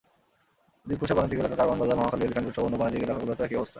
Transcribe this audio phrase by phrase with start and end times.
[0.87, 3.69] দিলকুশা বাণিজ্যিক এলাকা, কারওয়ান বাজার, মহাখালী, এলিফ্যান্ট রোডসহ অন্য বাণিজ্যিক এলাকাগুলোতেও একই অবস্থা।